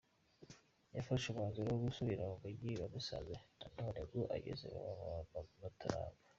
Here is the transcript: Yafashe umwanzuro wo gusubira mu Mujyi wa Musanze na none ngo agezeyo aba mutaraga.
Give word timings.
Yafashe 0.95 1.25
umwanzuro 1.27 1.67
wo 1.71 1.79
gusubira 1.85 2.23
mu 2.29 2.35
Mujyi 2.43 2.71
wa 2.81 2.87
Musanze 2.93 3.35
na 3.59 3.65
none 3.77 3.99
ngo 4.07 4.19
agezeyo 4.35 4.79
aba 4.91 5.07
mutaraga. 5.59 6.19